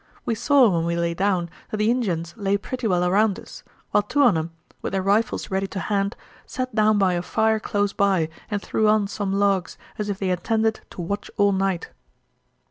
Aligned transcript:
We 0.25 0.33
saw, 0.33 0.67
when 0.67 0.83
we 0.83 0.95
lay 0.95 1.13
down, 1.13 1.47
that 1.69 1.77
the 1.77 1.91
Injuns 1.91 2.33
lay 2.35 2.57
pretty 2.57 2.87
well 2.87 3.05
around 3.05 3.39
us, 3.39 3.61
while 3.91 4.01
two 4.01 4.23
on 4.23 4.35
'em, 4.35 4.49
with 4.81 4.93
their 4.93 5.01
rifles 5.03 5.51
ready 5.51 5.67
to 5.67 5.79
hand, 5.79 6.15
sat 6.47 6.73
down 6.73 6.97
by 6.97 7.13
a 7.13 7.21
fire 7.21 7.59
close 7.59 7.93
by 7.93 8.27
and 8.49 8.63
threw 8.63 8.87
on 8.87 9.07
some 9.07 9.31
logs, 9.31 9.77
as 9.99 10.09
if 10.09 10.17
they 10.17 10.31
intended 10.31 10.79
to 10.89 11.01
watch 11.03 11.29
all 11.37 11.51
night. 11.51 11.91